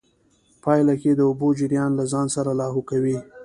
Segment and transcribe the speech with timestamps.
[0.63, 3.17] پايله کې د اوبو جريان له ځان سره لاهو کوي.